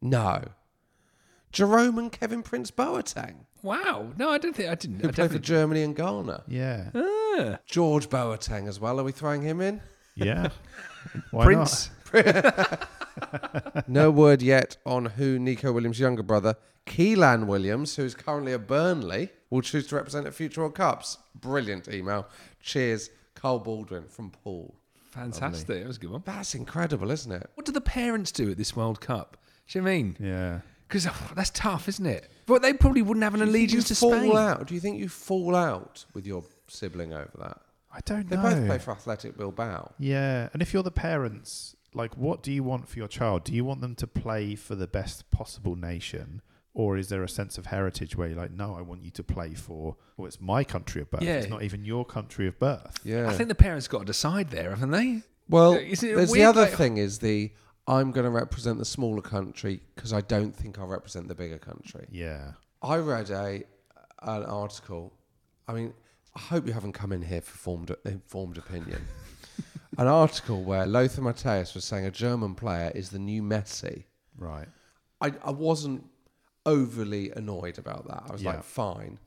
No. 0.02 0.44
Jerome 1.52 1.98
and 1.98 2.12
Kevin 2.12 2.44
Prince 2.44 2.72
Boateng, 2.72 3.46
Wow. 3.64 4.12
No, 4.18 4.30
I 4.30 4.38
don't 4.38 4.56
think 4.56 4.70
I 4.70 4.76
didn't. 4.76 5.00
who 5.00 5.08
I 5.08 5.12
play 5.12 5.28
for 5.30 5.40
Germany 5.40 5.82
and 5.82 5.96
Ghana. 5.96 6.44
Yeah. 6.48 6.90
Ah. 6.94 7.58
George 7.66 8.10
Boateng 8.10 8.68
as 8.68 8.80
well. 8.80 9.00
Are 9.00 9.04
we 9.04 9.12
throwing 9.14 9.42
him 9.42 9.62
in? 9.62 9.82
Yeah. 10.16 10.50
Why 11.32 11.46
Prince. 11.46 11.90
no 13.88 14.12
word 14.12 14.42
yet 14.42 14.78
on 14.86 15.06
who 15.06 15.40
Nico 15.40 15.72
Williams' 15.72 16.00
younger 16.00 16.24
brother, 16.24 16.56
Keelan 16.86 17.48
Williams, 17.48 17.96
who's 17.96 18.14
currently 18.14 18.54
at 18.54 18.68
Burnley, 18.68 19.30
will 19.50 19.62
choose 19.62 19.88
to 19.88 19.96
represent 19.96 20.28
at 20.28 20.34
future 20.34 20.62
World 20.62 20.76
Cups. 20.76 21.18
Brilliant 21.34 21.88
email. 21.88 22.28
Cheers, 22.62 23.10
Carl 23.34 23.60
Baldwin 23.60 24.08
from 24.10 24.30
Paul. 24.30 24.76
Fantastic. 25.12 25.68
That 25.68 25.88
was 25.88 25.98
a 25.98 26.00
good 26.02 26.12
one. 26.12 26.24
That's 26.26 26.54
incredible, 26.56 27.12
isn't 27.12 27.32
it? 27.32 27.50
What 27.54 27.66
do 27.66 27.72
the 27.72 27.82
parents 27.82 28.32
do 28.32 28.52
at 28.52 28.58
this 28.58 28.76
World 28.76 29.00
Cup? 29.00 29.38
Do 29.68 29.80
you 29.80 29.82
know 29.82 29.86
what 29.86 29.92
I 29.92 29.96
mean? 29.96 30.18
Yeah. 30.20 30.60
Because 30.88 31.08
that's 31.36 31.52
tough, 31.52 31.88
isn't 31.88 32.06
it? 32.06 32.30
But 32.46 32.62
they 32.62 32.74
probably 32.74 33.02
wouldn't 33.02 33.24
have 33.24 33.34
an 33.34 33.40
Do 33.40 33.46
you 33.46 33.52
think 33.52 33.58
allegiance 33.72 33.88
to 33.90 33.96
fall 33.96 34.12
Spain. 34.18 34.36
out? 34.38 34.68
Do 34.68 34.74
you 34.74 34.80
think 34.80 35.00
you 35.00 35.08
fall 35.10 35.56
out 35.56 36.06
with 36.14 36.26
your 36.26 36.44
sibling 36.68 37.14
over 37.14 37.32
that? 37.40 37.60
I 37.96 38.00
don't 38.06 38.28
They 38.30 38.36
know. 38.36 38.42
both 38.44 38.66
play 38.66 38.80
for 38.80 38.92
Athletic 38.92 39.38
Bilbao. 39.38 39.94
Yeah, 40.00 40.50
and 40.54 40.62
if 40.62 40.74
you're 40.74 40.84
the 40.84 40.92
parents, 40.92 41.76
like, 41.94 42.18
what 42.18 42.42
do 42.42 42.52
you 42.52 42.64
want 42.64 42.88
for 42.90 42.98
your 42.98 43.08
child? 43.08 43.44
Do 43.44 43.54
you 43.54 43.64
want 43.64 43.82
them 43.82 43.96
to 43.96 44.08
play 44.08 44.56
for 44.56 44.74
the 44.76 44.88
best 44.88 45.30
possible 45.30 45.76
nation, 45.76 46.42
or 46.74 46.98
is 46.98 47.10
there 47.10 47.22
a 47.24 47.30
sense 47.30 47.60
of 47.60 47.68
heritage 47.68 48.18
where 48.18 48.28
you're 48.28 48.38
like, 48.38 48.52
no, 48.52 48.76
I 48.76 48.82
want 48.82 49.04
you 49.04 49.12
to 49.12 49.24
play 49.24 49.54
for, 49.54 49.96
well, 50.18 50.26
it's 50.26 50.42
my 50.42 50.64
country 50.64 51.04
of 51.04 51.12
birth. 51.12 51.22
Yeah. 51.22 51.36
It's 51.36 51.50
not 51.50 51.62
even 51.62 51.86
your 51.86 52.04
country 52.04 52.48
of 52.48 52.58
birth. 52.60 52.98
Yeah. 53.04 53.30
I 53.30 53.34
think 53.36 53.48
the 53.50 53.56
parents 53.56 53.88
got 53.88 54.00
to 54.00 54.06
decide 54.06 54.50
there, 54.50 54.72
haven't 54.72 54.90
they? 54.92 55.22
well, 55.48 55.74
Isn't 55.74 56.10
it 56.10 56.16
there's 56.16 56.30
the 56.32 56.40
weird, 56.40 56.48
other 56.50 56.62
like- 56.64 56.74
thing 56.74 56.98
is 56.98 57.20
the 57.20 57.52
I'm 57.88 58.12
going 58.12 58.24
to 58.26 58.30
represent 58.30 58.80
the 58.80 58.86
smaller 58.86 59.22
country 59.22 59.82
because 59.96 60.14
I 60.14 60.22
don't 60.22 60.56
think 60.56 60.80
I'll 60.80 60.88
represent 60.88 61.28
the 61.28 61.36
bigger 61.36 61.58
country. 61.58 62.08
Yeah. 62.12 62.52
I 62.82 62.98
read 62.98 63.30
a 63.30 63.64
an 64.22 64.44
article. 64.46 65.14
I 65.68 65.74
mean, 65.74 65.94
I 66.36 66.40
hope 66.40 66.66
you 66.66 66.74
haven't 66.74 66.94
come 66.94 67.12
in 67.12 67.22
here 67.22 67.42
for 67.42 67.58
formed 67.58 67.94
informed 68.06 68.58
opinion. 68.58 69.02
an 69.98 70.08
article 70.08 70.64
where 70.64 70.86
Lothar 70.86 71.22
Matthäus 71.22 71.74
was 71.76 71.84
saying 71.86 72.06
a 72.06 72.12
German 72.12 72.56
player 72.56 72.92
is 72.96 73.10
the 73.10 73.20
new 73.20 73.44
Messi. 73.44 74.04
Right. 74.38 74.68
I, 75.22 75.34
I 75.44 75.52
wasn't 75.52 76.06
overly 76.66 77.32
annoyed 77.32 77.78
about 77.78 78.08
that. 78.08 78.24
I 78.30 78.32
was 78.32 78.42
Yeah. 78.42 78.52
like, 78.56 78.64
fine. 78.64 79.20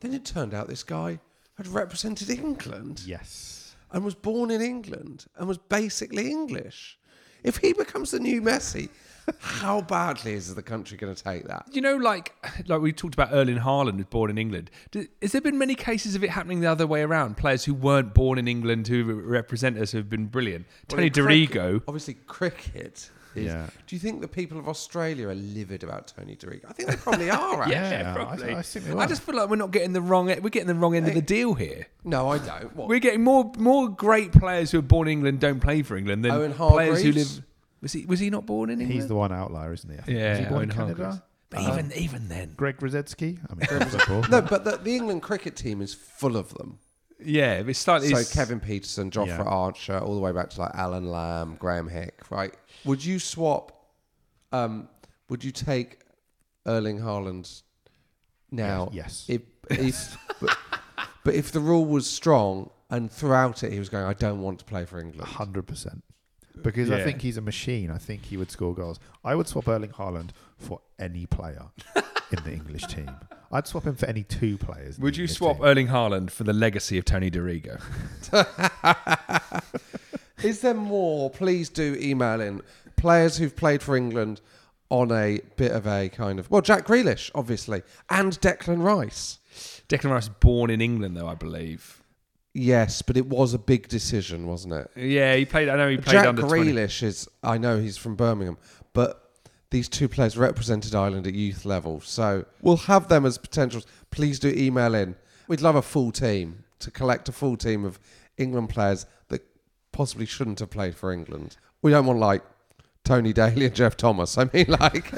Then 0.00 0.12
it 0.14 0.24
turned 0.24 0.52
out 0.54 0.68
this 0.68 0.82
guy 0.82 1.18
had 1.56 1.66
represented 1.66 2.30
England 2.30 3.02
Yes. 3.06 3.74
and 3.90 4.04
was 4.04 4.14
born 4.14 4.50
in 4.50 4.60
England 4.60 5.26
and 5.36 5.48
was 5.48 5.58
basically 5.58 6.30
English. 6.30 6.98
If 7.42 7.58
he 7.58 7.72
becomes 7.72 8.10
the 8.10 8.20
new 8.20 8.42
Messi, 8.42 8.88
how 9.38 9.80
badly 9.80 10.32
is 10.32 10.54
the 10.54 10.62
country 10.62 10.96
going 10.96 11.14
to 11.14 11.22
take 11.22 11.44
that? 11.44 11.66
You 11.72 11.80
know, 11.82 11.96
like 11.96 12.34
like 12.66 12.80
we 12.80 12.92
talked 12.92 13.14
about, 13.14 13.32
Erling 13.32 13.58
Haaland 13.58 13.96
was 13.96 14.06
born 14.06 14.30
in 14.30 14.38
England. 14.38 14.70
Has 15.22 15.32
there 15.32 15.40
been 15.40 15.58
many 15.58 15.74
cases 15.74 16.14
of 16.14 16.24
it 16.24 16.30
happening 16.30 16.60
the 16.60 16.70
other 16.70 16.86
way 16.86 17.02
around? 17.02 17.36
Players 17.36 17.64
who 17.64 17.74
weren't 17.74 18.12
born 18.14 18.38
in 18.38 18.48
England 18.48 18.88
who 18.88 19.04
represent 19.04 19.78
us 19.78 19.92
who 19.92 19.98
have 19.98 20.10
been 20.10 20.26
brilliant. 20.26 20.66
Well, 20.90 20.96
Tony 20.98 21.10
cricket- 21.10 21.50
Dorigo. 21.52 21.82
Obviously, 21.86 22.14
cricket. 22.26 23.10
Is, 23.34 23.46
Yeah. 23.46 23.66
Do 23.86 23.94
you 23.96 24.00
think 24.00 24.20
the 24.20 24.28
people 24.28 24.58
of 24.58 24.68
Australia 24.68 25.28
are 25.28 25.34
livid 25.34 25.84
about 25.84 26.12
Tony 26.16 26.36
Dorigo? 26.36 26.64
I 26.68 26.72
think 26.72 26.88
they 26.90 26.96
probably 26.96 27.30
are. 27.30 27.62
Actually. 27.62 27.72
Yeah, 27.74 28.10
I- 28.10 28.14
probably. 28.14 28.54
I 28.54 28.62
think 28.62 28.84
they 28.86 28.92
I 28.92 29.06
just 29.06 29.22
feel 29.22 29.36
like 29.36 29.48
we're 29.48 29.56
not 29.56 29.70
getting 29.70 29.92
the 29.92 30.00
wrong. 30.00 30.26
We're 30.26 30.48
getting 30.48 30.66
the 30.68 30.74
wrong 30.74 30.96
end 30.96 31.08
of 31.08 31.14
the 31.14 31.22
deal 31.22 31.54
here. 31.54 31.86
No, 32.04 32.28
I 32.28 32.38
don't. 32.38 32.74
What? 32.76 32.88
We're 32.88 32.98
getting 32.98 33.22
more 33.22 33.52
more 33.58 33.88
great 33.88 34.32
players 34.32 34.70
who 34.70 34.78
are 34.78 34.82
born 34.82 35.08
in 35.08 35.12
England 35.12 35.40
don't 35.40 35.60
play 35.60 35.82
for 35.82 35.96
England 35.96 36.24
than 36.24 36.32
Owen 36.32 36.54
players 36.54 37.02
who 37.02 37.12
live. 37.12 37.42
Was 37.82 37.92
he 37.92 38.04
was 38.04 38.20
he 38.20 38.28
not 38.30 38.44
born 38.46 38.68
in 38.70 38.80
England? 38.80 38.92
He's 39.00 39.08
the 39.08 39.14
one 39.14 39.32
outlier, 39.32 39.72
isn't 39.72 39.90
he? 39.90 39.98
I 39.98 40.02
yeah, 40.18 40.30
Was 40.30 40.38
he 40.40 40.44
born 40.46 40.62
in 40.64 40.70
Canada? 40.70 41.02
Hargreaves. 41.04 41.22
But 41.50 41.58
Uh, 41.60 41.72
even 41.72 41.92
even 41.94 42.28
then, 42.28 42.52
Greg 42.56 42.76
Rusedski? 42.78 43.38
I 43.50 43.54
mean, 43.54 44.22
no, 44.30 44.40
but 44.42 44.64
the, 44.64 44.76
the 44.76 44.94
England 44.94 45.22
cricket 45.22 45.56
team 45.56 45.80
is 45.80 45.94
full 45.94 46.36
of 46.36 46.54
them. 46.54 46.78
Yeah, 47.24 47.54
it's 47.54 47.78
slightly. 47.78 48.08
So 48.08 48.14
it's- 48.18 48.32
Kevin 48.34 48.60
Pietersen, 48.60 49.10
Jofra 49.10 49.26
Yeah. 49.26 49.42
Archer, 49.42 49.98
all 49.98 50.14
the 50.14 50.20
way 50.20 50.32
back 50.32 50.50
to 50.50 50.60
like 50.60 50.74
Alan 50.74 51.10
Lamb, 51.10 51.56
Graeme 51.58 51.88
Hick, 51.88 52.30
right? 52.30 52.54
Would 52.84 53.04
you 53.04 53.18
swap? 53.18 53.72
Um, 54.52 54.88
would 55.28 55.44
you 55.44 55.52
take 55.52 56.00
Erling 56.66 56.98
Haaland 56.98 57.62
now? 58.50 58.88
Yes. 58.92 59.26
If, 59.28 59.42
if, 59.70 60.16
but, 60.40 60.56
but 61.24 61.34
if 61.34 61.52
the 61.52 61.60
rule 61.60 61.84
was 61.84 62.08
strong 62.08 62.70
and 62.90 63.10
throughout 63.10 63.62
it 63.62 63.72
he 63.72 63.78
was 63.78 63.88
going, 63.88 64.04
I 64.04 64.14
don't 64.14 64.40
want 64.42 64.58
to 64.60 64.64
play 64.64 64.84
for 64.84 64.98
England. 64.98 65.28
hundred 65.28 65.66
percent. 65.66 66.02
Because 66.62 66.90
I 66.90 67.02
think 67.02 67.22
he's 67.22 67.36
a 67.38 67.40
machine. 67.40 67.90
I 67.90 67.96
think 67.96 68.24
he 68.26 68.36
would 68.36 68.50
score 68.50 68.74
goals. 68.74 68.98
I 69.24 69.34
would 69.34 69.48
swap 69.48 69.66
Erling 69.68 69.90
Haaland 69.92 70.30
for 70.58 70.80
any 70.98 71.24
player 71.24 71.66
in 72.32 72.42
the 72.44 72.52
English 72.52 72.86
team. 72.86 73.10
I'd 73.52 73.66
swap 73.66 73.84
him 73.84 73.96
for 73.96 74.06
any 74.06 74.22
two 74.22 74.56
players. 74.58 74.98
Would 74.98 75.16
you 75.16 75.24
English 75.24 75.36
swap 75.36 75.56
team. 75.56 75.66
Erling 75.66 75.88
Haaland 75.88 76.30
for 76.30 76.44
the 76.44 76.52
legacy 76.52 76.98
of 76.98 77.04
Tony 77.04 77.30
Dorigo? 77.30 77.80
Is 80.42 80.60
there 80.60 80.74
more? 80.74 81.30
Please 81.30 81.68
do 81.68 81.96
email 82.00 82.40
in 82.40 82.62
players 82.96 83.36
who've 83.36 83.54
played 83.54 83.82
for 83.82 83.96
England 83.96 84.40
on 84.88 85.12
a 85.12 85.40
bit 85.56 85.72
of 85.72 85.86
a 85.86 86.08
kind 86.08 86.38
of 86.38 86.50
well, 86.50 86.62
Jack 86.62 86.86
Grealish, 86.86 87.30
obviously, 87.34 87.82
and 88.08 88.32
Declan 88.40 88.82
Rice. 88.82 89.38
Declan 89.88 90.10
Rice 90.10 90.28
born 90.28 90.70
in 90.70 90.80
England, 90.80 91.16
though 91.16 91.28
I 91.28 91.34
believe. 91.34 92.02
Yes, 92.52 93.02
but 93.02 93.16
it 93.16 93.26
was 93.26 93.54
a 93.54 93.58
big 93.58 93.88
decision, 93.88 94.46
wasn't 94.46 94.74
it? 94.74 94.90
Yeah, 94.96 95.36
he 95.36 95.44
played. 95.44 95.68
I 95.68 95.76
know 95.76 95.88
he 95.88 95.98
played 95.98 96.12
Jack 96.12 96.26
under 96.26 96.42
20. 96.42 96.72
Grealish 96.72 97.02
is. 97.02 97.28
I 97.42 97.58
know 97.58 97.78
he's 97.78 97.96
from 97.96 98.16
Birmingham, 98.16 98.58
but 98.92 99.19
these 99.70 99.88
two 99.88 100.08
players 100.08 100.36
represented 100.36 100.94
Ireland 100.94 101.26
at 101.26 101.34
youth 101.34 101.64
level, 101.64 102.00
so 102.00 102.44
we'll 102.60 102.76
have 102.76 103.08
them 103.08 103.24
as 103.24 103.38
potentials. 103.38 103.86
Please 104.10 104.38
do 104.38 104.48
email 104.48 104.94
in. 104.94 105.14
We'd 105.46 105.60
love 105.60 105.76
a 105.76 105.82
full 105.82 106.12
team 106.12 106.64
to 106.80 106.90
collect 106.90 107.28
a 107.28 107.32
full 107.32 107.56
team 107.56 107.84
of 107.84 108.00
England 108.36 108.70
players 108.70 109.06
that 109.28 109.42
possibly 109.92 110.26
shouldn't 110.26 110.58
have 110.58 110.70
played 110.70 110.96
for 110.96 111.12
England. 111.12 111.56
We 111.82 111.92
don't 111.92 112.06
want 112.06 112.18
like 112.18 112.42
Tony 113.04 113.32
Daley 113.32 113.66
and 113.66 113.74
Geoff 113.74 113.96
Thomas. 113.96 114.36
I 114.38 114.48
mean, 114.52 114.66
like 114.68 115.12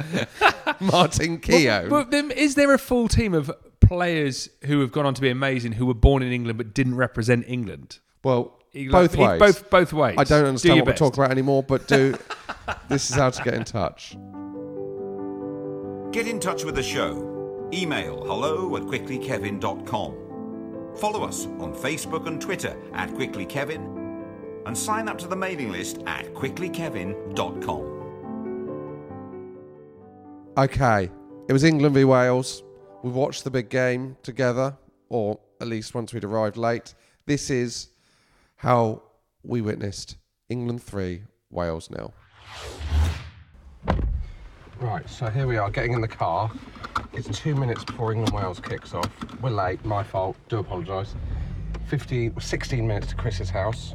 Martin 0.80 1.38
Keown. 1.38 1.88
But, 1.88 2.10
but 2.10 2.32
is 2.32 2.54
there 2.54 2.72
a 2.72 2.78
full 2.78 3.08
team 3.08 3.34
of 3.34 3.50
players 3.80 4.48
who 4.64 4.80
have 4.80 4.92
gone 4.92 5.06
on 5.06 5.14
to 5.14 5.20
be 5.20 5.28
amazing 5.28 5.72
who 5.72 5.86
were 5.86 5.94
born 5.94 6.22
in 6.22 6.32
England 6.32 6.58
but 6.58 6.74
didn't 6.74 6.96
represent 6.96 7.44
England? 7.48 7.98
Well, 8.22 8.58
You 8.74 8.90
both 8.90 9.16
like- 9.16 9.40
ways. 9.40 9.52
both- 9.52 9.70
both 9.70 9.92
ways. 9.92 10.16
I 10.18 10.24
don't 10.24 10.46
understand 10.46 10.76
your 10.76 10.82
what 10.82 10.86
we're 10.88 10.92
best. 10.92 10.98
talking 10.98 11.20
about 11.22 11.30
anymore, 11.30 11.62
but 11.62 11.86
do. 11.86 12.16
this 12.88 13.08
is 13.10 13.16
how 13.16 13.30
to 13.30 13.42
get 13.42 13.54
in 13.54 13.64
touch. 13.64 14.16
Get 16.12 16.26
in 16.28 16.38
touch 16.40 16.64
with 16.64 16.74
the 16.74 16.82
show. 16.82 17.68
Email 17.72 18.24
hello 18.24 18.76
at 18.76 18.82
quicklykevin.com. 18.84 20.16
Follow 20.96 21.24
us 21.24 21.46
on 21.46 21.74
Facebook 21.74 22.26
and 22.26 22.40
Twitter 22.40 22.76
at 22.92 23.10
quicklykevin 23.10 24.02
and 24.66 24.76
sign 24.78 25.08
up 25.08 25.18
to 25.18 25.26
the 25.26 25.36
mailing 25.36 25.72
list 25.72 25.98
at 26.06 26.32
quicklykevin.com. 26.34 27.90
Okay, 30.56 31.10
it 31.48 31.52
was 31.52 31.64
England 31.64 31.94
v 31.96 32.04
Wales. 32.04 32.62
We 33.02 33.10
watched 33.10 33.42
the 33.44 33.50
big 33.50 33.68
game 33.68 34.16
together, 34.22 34.76
or 35.08 35.38
at 35.60 35.66
least 35.66 35.94
once 35.94 36.14
we'd 36.14 36.24
arrived 36.24 36.56
late. 36.56 36.94
This 37.26 37.50
is 37.50 37.88
how 38.64 39.02
we 39.42 39.60
witnessed 39.60 40.16
England 40.48 40.82
3, 40.82 41.22
Wales 41.50 41.90
nil. 41.90 42.14
Right, 44.80 45.06
so 45.06 45.26
here 45.26 45.46
we 45.46 45.58
are 45.58 45.70
getting 45.70 45.92
in 45.92 46.00
the 46.00 46.08
car. 46.08 46.50
It's 47.12 47.28
two 47.38 47.54
minutes 47.54 47.84
before 47.84 48.12
England 48.12 48.32
Wales 48.32 48.60
kicks 48.60 48.94
off. 48.94 49.10
We're 49.42 49.50
late, 49.50 49.84
my 49.84 50.02
fault, 50.02 50.38
do 50.48 50.60
apologise. 50.60 51.14
15, 51.88 52.40
16 52.40 52.86
minutes 52.86 53.08
to 53.08 53.16
Chris's 53.16 53.50
house. 53.50 53.94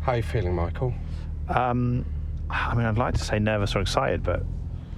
How 0.00 0.12
are 0.12 0.16
you 0.16 0.22
feeling, 0.24 0.56
Michael? 0.56 0.92
Um, 1.48 2.04
I 2.50 2.74
mean, 2.74 2.86
I'd 2.86 2.98
like 2.98 3.14
to 3.14 3.24
say 3.24 3.38
nervous 3.38 3.76
or 3.76 3.80
excited, 3.80 4.24
but 4.24 4.42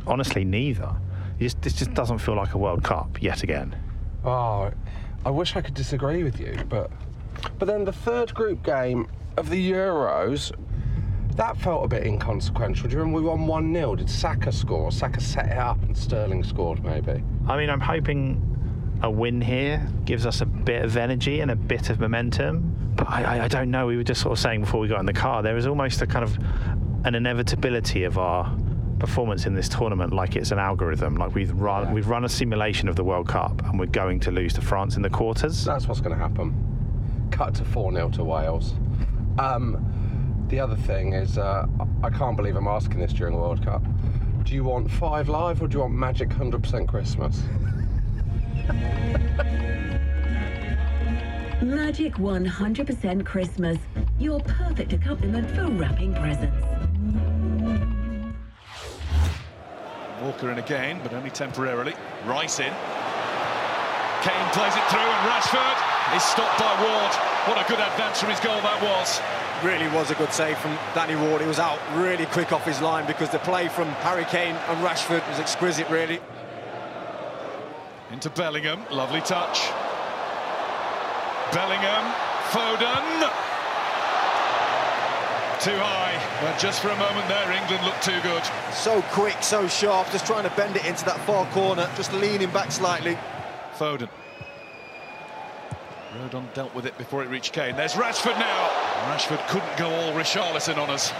honestly, 0.06 0.42
neither. 0.42 0.90
Just, 1.38 1.60
this 1.60 1.74
just 1.74 1.92
doesn't 1.92 2.18
feel 2.18 2.34
like 2.34 2.54
a 2.54 2.58
World 2.58 2.82
Cup 2.82 3.20
yet 3.20 3.42
again. 3.42 3.76
Oh, 4.24 4.70
I 5.26 5.30
wish 5.30 5.54
I 5.54 5.60
could 5.60 5.74
disagree 5.74 6.24
with 6.24 6.40
you, 6.40 6.56
but 6.70 6.90
but 7.58 7.66
then 7.66 7.84
the 7.84 7.92
third 7.92 8.34
group 8.34 8.62
game 8.62 9.08
of 9.36 9.48
the 9.48 9.72
Euros, 9.72 10.52
that 11.36 11.56
felt 11.56 11.84
a 11.84 11.88
bit 11.88 12.06
inconsequential. 12.06 12.88
Do 12.88 12.94
you 12.94 13.00
remember 13.00 13.20
we 13.20 13.26
won 13.26 13.46
one 13.46 13.72
0 13.72 13.96
Did 13.96 14.10
Saka 14.10 14.52
score? 14.52 14.92
Saka 14.92 15.20
set 15.20 15.46
it 15.46 15.58
up 15.58 15.82
and 15.82 15.96
Sterling 15.96 16.44
scored, 16.44 16.84
maybe. 16.84 17.22
I 17.48 17.56
mean, 17.56 17.70
I'm 17.70 17.80
hoping 17.80 18.48
a 19.02 19.10
win 19.10 19.40
here 19.40 19.86
gives 20.04 20.26
us 20.26 20.40
a 20.40 20.46
bit 20.46 20.84
of 20.84 20.96
energy 20.96 21.40
and 21.40 21.50
a 21.50 21.56
bit 21.56 21.90
of 21.90 22.00
momentum. 22.00 22.76
But 22.94 23.08
I, 23.08 23.38
I, 23.38 23.44
I 23.44 23.48
don't 23.48 23.70
know. 23.70 23.86
We 23.86 23.96
were 23.96 24.04
just 24.04 24.20
sort 24.20 24.32
of 24.32 24.38
saying 24.38 24.60
before 24.60 24.80
we 24.80 24.88
got 24.88 25.00
in 25.00 25.06
the 25.06 25.12
car, 25.12 25.42
there 25.42 25.56
is 25.56 25.66
almost 25.66 26.02
a 26.02 26.06
kind 26.06 26.24
of 26.24 26.38
an 27.04 27.14
inevitability 27.14 28.04
of 28.04 28.18
our 28.18 28.54
performance 28.98 29.46
in 29.46 29.54
this 29.54 29.68
tournament, 29.68 30.12
like 30.12 30.36
it's 30.36 30.52
an 30.52 30.58
algorithm. 30.60 31.16
Like 31.16 31.34
we've 31.34 31.52
run, 31.52 31.92
we've 31.92 32.08
run 32.08 32.24
a 32.24 32.28
simulation 32.28 32.88
of 32.88 32.94
the 32.94 33.02
World 33.02 33.26
Cup, 33.26 33.60
and 33.64 33.78
we're 33.78 33.86
going 33.86 34.20
to 34.20 34.30
lose 34.30 34.52
to 34.54 34.60
France 34.60 34.96
in 34.96 35.02
the 35.02 35.10
quarters. 35.10 35.64
That's 35.64 35.88
what's 35.88 36.00
going 36.00 36.16
to 36.16 36.22
happen. 36.22 36.71
Cut 37.32 37.54
to 37.56 37.64
4 37.64 37.92
0 37.92 38.10
to 38.10 38.24
Wales. 38.24 38.74
Um, 39.38 40.44
the 40.48 40.60
other 40.60 40.76
thing 40.76 41.14
is, 41.14 41.38
uh, 41.38 41.66
I 42.02 42.10
can't 42.10 42.36
believe 42.36 42.56
I'm 42.56 42.68
asking 42.68 43.00
this 43.00 43.12
during 43.12 43.34
the 43.34 43.40
World 43.40 43.64
Cup. 43.64 43.82
Do 44.44 44.54
you 44.54 44.64
want 44.64 44.90
five 44.90 45.30
live 45.30 45.62
or 45.62 45.66
do 45.66 45.78
you 45.78 45.80
want 45.80 45.94
magic 45.94 46.28
100% 46.28 46.86
Christmas? 46.86 47.42
Magic 51.62 52.14
100% 52.14 53.24
Christmas. 53.24 53.78
Your 54.18 54.40
perfect 54.40 54.92
accompaniment 54.92 55.50
for 55.52 55.70
wrapping 55.70 56.12
presents. 56.14 56.66
Walker 60.20 60.50
in 60.50 60.58
again, 60.58 61.00
but 61.02 61.14
only 61.14 61.30
temporarily. 61.30 61.94
Rice 62.26 62.60
in. 62.60 62.72
Kane 64.20 64.48
plays 64.52 64.76
it 64.76 64.84
through, 64.90 65.00
and 65.00 65.30
Rashford 65.30 65.91
is 66.14 66.22
stopped 66.22 66.58
by 66.58 66.72
Ward. 66.82 67.12
What 67.48 67.58
a 67.58 67.68
good 67.68 67.80
advance 67.80 68.20
from 68.20 68.30
his 68.30 68.40
goal 68.40 68.60
that 68.60 68.82
was. 68.82 69.20
Really 69.64 69.88
was 69.94 70.10
a 70.10 70.14
good 70.14 70.32
save 70.32 70.58
from 70.58 70.76
Danny 70.94 71.14
Ward. 71.14 71.40
He 71.40 71.46
was 71.46 71.58
out 71.58 71.78
really 71.94 72.26
quick 72.26 72.52
off 72.52 72.64
his 72.64 72.80
line 72.80 73.06
because 73.06 73.30
the 73.30 73.38
play 73.38 73.68
from 73.68 73.88
Harry 74.02 74.24
Kane 74.24 74.56
and 74.56 74.84
Rashford 74.84 75.26
was 75.28 75.38
exquisite, 75.38 75.88
really. 75.88 76.20
Into 78.10 78.28
Bellingham, 78.30 78.84
lovely 78.90 79.20
touch. 79.22 79.70
Bellingham, 81.52 82.12
Foden. 82.50 83.30
Too 85.60 85.78
high, 85.78 86.18
but 86.42 86.58
just 86.58 86.82
for 86.82 86.88
a 86.88 86.96
moment 86.96 87.28
there, 87.28 87.52
England 87.52 87.84
looked 87.86 88.02
too 88.02 88.20
good. 88.22 88.42
So 88.74 89.00
quick, 89.12 89.42
so 89.42 89.68
sharp, 89.68 90.10
just 90.10 90.26
trying 90.26 90.42
to 90.42 90.50
bend 90.56 90.76
it 90.76 90.84
into 90.84 91.04
that 91.04 91.20
far 91.20 91.46
corner, 91.52 91.88
just 91.96 92.12
leaning 92.14 92.50
back 92.50 92.72
slightly. 92.72 93.16
Foden. 93.78 94.08
Rodon 96.18 96.52
dealt 96.52 96.74
with 96.74 96.84
it 96.84 96.96
before 96.98 97.22
it 97.22 97.28
reached 97.30 97.52
Kane. 97.52 97.74
There's 97.74 97.94
Rashford 97.94 98.38
now. 98.38 98.68
Rashford 99.10 99.46
couldn't 99.48 99.76
go 99.78 99.88
all 99.88 100.12
Richarlison 100.12 100.76
on 100.76 100.90
us. 100.90 101.12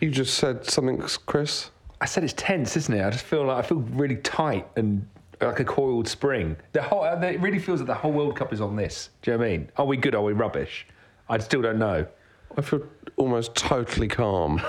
You 0.00 0.10
just 0.10 0.34
said 0.34 0.64
something, 0.64 1.02
Chris? 1.26 1.70
I 2.00 2.04
said 2.04 2.22
it's 2.22 2.34
tense, 2.34 2.76
isn't 2.76 2.94
it? 2.94 3.04
I 3.04 3.10
just 3.10 3.24
feel 3.24 3.46
like 3.46 3.64
I 3.64 3.66
feel 3.66 3.78
really 3.78 4.16
tight 4.16 4.66
and 4.76 5.04
like 5.40 5.58
a 5.58 5.64
coiled 5.64 6.06
spring. 6.06 6.56
The 6.72 6.82
whole 6.82 7.04
it 7.04 7.40
really 7.40 7.58
feels 7.58 7.80
that 7.80 7.86
the 7.86 7.94
whole 7.94 8.12
World 8.12 8.36
Cup 8.36 8.52
is 8.52 8.60
on 8.60 8.76
this. 8.76 9.10
Do 9.22 9.32
you 9.32 9.36
know 9.36 9.42
what 9.42 9.46
I 9.46 9.50
mean? 9.50 9.70
Are 9.76 9.86
we 9.86 9.96
good? 9.96 10.14
Are 10.14 10.22
we 10.22 10.32
rubbish? 10.32 10.86
I 11.28 11.38
still 11.38 11.62
don't 11.62 11.78
know. 11.78 12.06
I 12.56 12.60
feel 12.60 12.82
almost 13.16 13.56
totally 13.56 14.08
calm. 14.08 14.60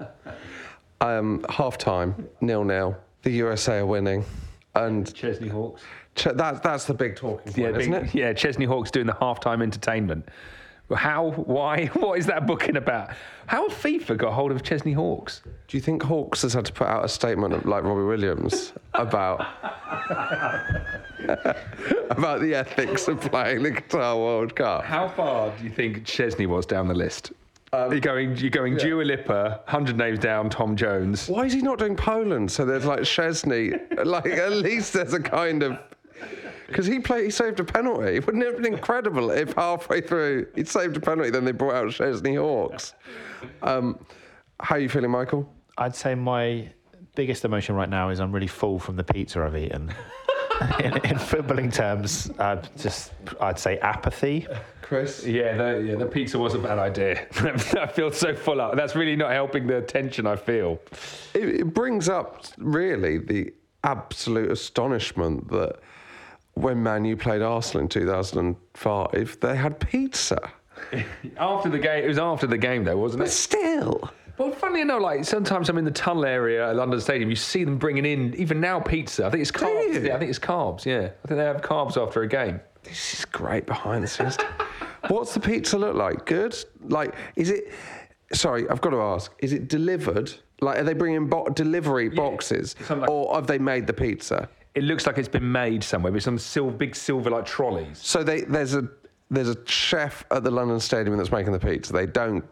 um, 1.02 1.44
half 1.50 1.76
time, 1.76 2.28
nil 2.40 2.64
nil. 2.64 2.96
The 3.22 3.30
USA 3.32 3.78
are 3.78 3.86
winning. 3.86 4.24
And 4.74 5.12
Chesney 5.14 5.48
Hawks. 5.48 5.82
That, 6.16 6.62
that's 6.62 6.84
the 6.84 6.94
big 6.94 7.16
talking 7.16 7.52
point, 7.52 7.56
Yeah, 7.56 7.78
isn't 7.78 7.94
it? 7.94 8.14
yeah. 8.14 8.32
Chesney 8.32 8.64
Hawks 8.66 8.90
doing 8.90 9.06
the 9.06 9.14
halftime 9.14 9.62
entertainment. 9.62 10.28
How? 10.94 11.30
Why? 11.30 11.86
What 11.94 12.18
is 12.18 12.26
that 12.26 12.46
booking 12.46 12.76
about? 12.76 13.10
How 13.46 13.68
have 13.68 13.78
FIFA 13.78 14.16
got 14.18 14.32
hold 14.32 14.50
of 14.50 14.62
Chesney 14.62 14.92
Hawks? 14.92 15.42
Do 15.68 15.76
you 15.76 15.80
think 15.80 16.02
Hawks 16.02 16.42
has 16.42 16.52
had 16.52 16.64
to 16.66 16.72
put 16.72 16.88
out 16.88 17.04
a 17.04 17.08
statement 17.08 17.64
like 17.64 17.84
Robbie 17.84 18.02
Williams 18.02 18.72
about 18.94 19.40
about 22.10 22.40
the 22.40 22.54
ethics 22.54 23.08
of 23.08 23.20
playing 23.20 23.62
the 23.62 23.70
Qatar 23.70 24.16
World 24.16 24.56
Cup? 24.56 24.84
How 24.84 25.08
far 25.08 25.50
do 25.56 25.64
you 25.64 25.70
think 25.70 26.04
Chesney 26.04 26.46
was 26.46 26.66
down 26.66 26.88
the 26.88 26.94
list? 26.94 27.32
Um, 27.72 27.92
you're 27.92 28.00
going, 28.00 28.36
you're 28.36 28.50
going 28.50 28.72
yeah. 28.72 28.80
Dua 28.84 29.02
Lipa, 29.04 29.60
100 29.66 29.96
names 29.96 30.18
down, 30.18 30.50
Tom 30.50 30.74
Jones. 30.74 31.28
Why 31.28 31.44
is 31.44 31.52
he 31.52 31.62
not 31.62 31.78
doing 31.78 31.94
Poland? 31.94 32.50
So 32.50 32.64
there's 32.64 32.84
like 32.84 33.04
Chesney, 33.04 33.74
like 34.04 34.26
at 34.26 34.50
least 34.52 34.92
there's 34.92 35.14
a 35.14 35.20
kind 35.20 35.62
of 35.62 35.78
because 36.70 36.86
he 36.86 37.00
played, 37.00 37.24
he 37.24 37.30
saved 37.30 37.58
a 37.60 37.64
penalty. 37.64 38.20
Wouldn't 38.20 38.42
it 38.42 38.46
have 38.46 38.62
been 38.62 38.72
incredible 38.72 39.30
if 39.30 39.52
halfway 39.54 40.00
through 40.00 40.46
he'd 40.54 40.68
saved 40.68 40.96
a 40.96 41.00
penalty, 41.00 41.30
then 41.30 41.44
they 41.44 41.52
brought 41.52 41.74
out 41.74 41.92
Chesney 41.92 42.36
Hawks? 42.36 42.94
Um, 43.62 43.98
how 44.60 44.76
are 44.76 44.78
you 44.78 44.88
feeling, 44.88 45.10
Michael? 45.10 45.52
I'd 45.76 45.96
say 45.96 46.14
my 46.14 46.70
biggest 47.16 47.44
emotion 47.44 47.74
right 47.74 47.88
now 47.88 48.10
is 48.10 48.20
I'm 48.20 48.32
really 48.32 48.46
full 48.46 48.78
from 48.78 48.96
the 48.96 49.04
pizza 49.04 49.42
I've 49.42 49.56
eaten. 49.56 49.92
in, 50.78 50.92
in 50.92 51.16
footballing 51.16 51.72
terms, 51.72 52.30
uh, 52.38 52.62
just 52.78 53.12
I'd 53.40 53.58
say 53.58 53.78
apathy. 53.78 54.46
Chris? 54.82 55.24
Yeah, 55.24 55.56
the, 55.56 55.80
yeah, 55.80 55.94
the 55.96 56.06
pizza 56.06 56.38
was 56.38 56.54
a 56.54 56.58
bad 56.58 56.78
idea. 56.78 57.26
I 57.80 57.86
feel 57.86 58.12
so 58.12 58.34
full 58.34 58.60
up. 58.60 58.76
That's 58.76 58.94
really 58.94 59.16
not 59.16 59.32
helping 59.32 59.66
the 59.66 59.80
tension 59.82 60.26
I 60.26 60.36
feel. 60.36 60.80
It, 61.34 61.48
it 61.60 61.74
brings 61.74 62.08
up 62.08 62.44
really 62.58 63.18
the 63.18 63.52
absolute 63.84 64.50
astonishment 64.50 65.48
that 65.48 65.76
when 66.60 66.82
Man 66.82 67.04
U 67.04 67.16
played 67.16 67.42
Arsenal 67.42 67.82
in 67.82 67.88
2005, 67.88 69.38
they 69.40 69.56
had 69.56 69.80
pizza. 69.80 70.52
after 71.38 71.68
the 71.68 71.78
game, 71.78 72.04
it 72.04 72.08
was 72.08 72.18
after 72.18 72.46
the 72.46 72.58
game 72.58 72.84
though, 72.84 72.96
wasn't 72.96 73.22
it? 73.22 73.24
But 73.24 73.32
still. 73.32 74.10
Well, 74.38 74.52
funny 74.52 74.80
enough, 74.80 75.02
like 75.02 75.24
sometimes 75.24 75.68
I'm 75.68 75.76
in 75.76 75.84
the 75.84 75.90
tunnel 75.90 76.24
area 76.24 76.70
at 76.70 76.76
London 76.76 77.00
Stadium. 77.00 77.28
You 77.28 77.36
see 77.36 77.64
them 77.64 77.76
bringing 77.76 78.06
in 78.06 78.34
even 78.36 78.60
now 78.60 78.80
pizza. 78.80 79.26
I 79.26 79.30
think 79.30 79.42
it's 79.42 79.50
carbs. 79.50 80.04
Yeah, 80.06 80.14
I 80.14 80.18
think 80.18 80.30
it's 80.30 80.38
carbs. 80.38 80.86
Yeah, 80.86 81.10
I 81.24 81.28
think 81.28 81.38
they 81.38 81.44
have 81.44 81.60
carbs 81.60 81.96
after 81.96 82.22
a 82.22 82.28
game. 82.28 82.60
This 82.82 83.18
is 83.18 83.24
great 83.26 83.66
behind 83.66 84.02
the 84.02 84.08
scenes. 84.08 84.38
What's 85.08 85.34
the 85.34 85.40
pizza 85.40 85.76
look 85.78 85.94
like? 85.94 86.24
Good? 86.24 86.56
Like, 86.84 87.14
is 87.36 87.50
it? 87.50 87.72
Sorry, 88.32 88.68
I've 88.70 88.80
got 88.80 88.90
to 88.90 89.00
ask. 89.02 89.32
Is 89.40 89.52
it 89.52 89.68
delivered? 89.68 90.32
Like, 90.62 90.78
are 90.78 90.84
they 90.84 90.92
bringing 90.94 91.26
bo- 91.26 91.48
delivery 91.48 92.08
boxes, 92.08 92.76
or 93.08 93.34
have 93.34 93.46
they 93.46 93.58
made 93.58 93.86
the 93.86 93.92
pizza? 93.92 94.48
It 94.74 94.84
looks 94.84 95.06
like 95.06 95.18
it's 95.18 95.28
been 95.28 95.50
made 95.50 95.82
somewhere 95.82 96.12
with 96.12 96.22
some 96.22 96.38
sil- 96.38 96.70
big 96.70 96.94
silver 96.94 97.30
like 97.30 97.44
trolleys. 97.44 97.98
So 97.98 98.22
they 98.22 98.42
there's 98.42 98.74
a 98.74 98.88
there's 99.30 99.48
a 99.48 99.66
chef 99.66 100.24
at 100.30 100.44
the 100.44 100.50
London 100.50 100.80
Stadium 100.80 101.16
that's 101.16 101.32
making 101.32 101.52
the 101.52 101.58
pizza. 101.58 101.92
They 101.92 102.06
don't 102.06 102.44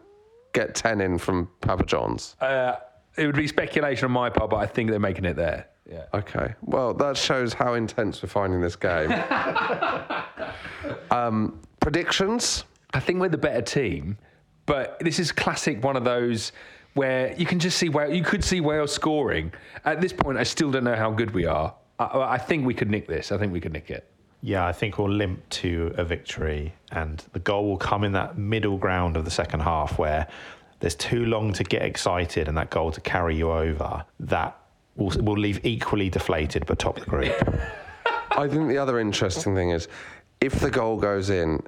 get 0.53 0.75
ten 0.75 1.01
in 1.01 1.17
from 1.17 1.49
Papa 1.61 1.85
John's. 1.85 2.35
Uh, 2.41 2.75
it 3.17 3.25
would 3.25 3.35
be 3.35 3.47
speculation 3.47 4.05
on 4.05 4.11
my 4.11 4.29
part, 4.29 4.49
but 4.49 4.57
I 4.57 4.65
think 4.65 4.89
they're 4.89 4.99
making 4.99 5.25
it 5.25 5.35
there. 5.35 5.67
Yeah. 5.89 6.05
Okay. 6.13 6.53
Well, 6.61 6.93
that 6.95 7.17
shows 7.17 7.53
how 7.53 7.73
intense 7.73 8.21
we're 8.21 8.29
finding 8.29 8.61
this 8.61 8.75
game. 8.75 9.11
um, 11.11 11.59
predictions? 11.79 12.65
I 12.93 12.99
think 12.99 13.19
we're 13.19 13.29
the 13.29 13.37
better 13.37 13.61
team, 13.61 14.17
but 14.65 14.97
this 14.99 15.19
is 15.19 15.31
classic 15.31 15.83
one 15.83 15.95
of 15.95 16.03
those 16.03 16.51
where 16.93 17.33
you 17.37 17.45
can 17.45 17.59
just 17.59 17.77
see 17.77 17.89
Wales. 17.89 18.13
You 18.13 18.23
could 18.23 18.43
see 18.43 18.61
Wales 18.61 18.93
scoring. 18.93 19.51
At 19.85 20.01
this 20.01 20.13
point, 20.13 20.37
I 20.37 20.43
still 20.43 20.71
don't 20.71 20.83
know 20.83 20.95
how 20.95 21.11
good 21.11 21.31
we 21.31 21.45
are. 21.45 21.73
I, 21.99 22.33
I 22.33 22.37
think 22.37 22.65
we 22.65 22.73
could 22.73 22.89
nick 22.89 23.07
this. 23.07 23.31
I 23.31 23.37
think 23.37 23.53
we 23.53 23.59
could 23.59 23.73
nick 23.73 23.91
it. 23.91 24.09
Yeah, 24.41 24.65
I 24.65 24.71
think 24.71 24.97
we'll 24.97 25.09
limp 25.09 25.47
to 25.49 25.93
a 25.97 26.05
victory, 26.05 26.73
and 26.91 27.23
the 27.33 27.39
goal 27.39 27.67
will 27.67 27.77
come 27.77 28.05
in 28.05 28.13
that 28.13 28.37
middle 28.37 28.77
ground 28.77 29.17
of 29.17 29.25
the 29.25 29.31
second 29.31 29.59
half 29.59 29.99
where 29.99 30.27
there's 30.79 30.95
too 30.95 31.25
long 31.25 31.51
to 31.53 31.63
get 31.63 31.81
excited 31.81 32.47
and 32.47 32.57
that 32.57 32.69
goal 32.69 32.91
to 32.91 33.01
carry 33.01 33.35
you 33.35 33.51
over. 33.51 34.05
That 34.21 34.57
will, 34.95 35.11
will 35.21 35.37
leave 35.37 35.65
equally 35.65 36.09
deflated 36.09 36.65
but 36.65 36.79
top 36.79 36.99
the 36.99 37.05
group. 37.05 37.35
I 38.31 38.47
think 38.47 38.69
the 38.69 38.77
other 38.77 38.99
interesting 38.99 39.55
thing 39.55 39.71
is 39.71 39.89
if 40.39 40.59
the 40.61 40.71
goal 40.71 40.97
goes 40.97 41.29
in, 41.29 41.61